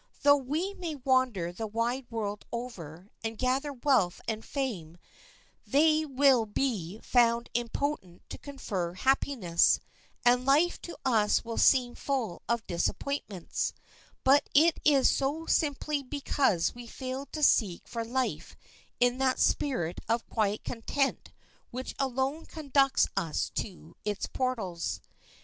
Though 0.23 0.37
we 0.37 0.73
may 0.73 0.95
wander 0.95 1.51
the 1.53 1.67
wide 1.67 2.07
world 2.09 2.43
over, 2.51 3.11
and 3.23 3.37
gather 3.37 3.71
wealth 3.71 4.19
and 4.27 4.43
fame, 4.43 4.97
they 5.67 6.07
will 6.07 6.47
be 6.47 6.97
found 7.03 7.51
impotent 7.53 8.27
to 8.31 8.39
confer 8.39 8.93
happiness, 8.95 9.79
and 10.25 10.43
life 10.43 10.81
to 10.81 10.97
us 11.05 11.45
will 11.45 11.59
seem 11.59 11.93
full 11.93 12.41
of 12.49 12.65
disappointments; 12.65 13.73
but 14.23 14.49
it 14.55 14.79
is 14.83 15.07
so 15.07 15.45
simply 15.45 16.01
because 16.01 16.73
we 16.73 16.87
failed 16.87 17.31
to 17.33 17.43
seek 17.43 17.87
for 17.87 18.03
life 18.03 18.55
in 18.99 19.19
that 19.19 19.37
spirit 19.37 19.99
of 20.09 20.27
quiet 20.27 20.63
content 20.63 21.31
which 21.69 21.93
alone 21.99 22.47
conducts 22.47 23.05
us 23.15 23.51
to 23.53 23.95
its 24.03 24.25
portals. 24.25 24.99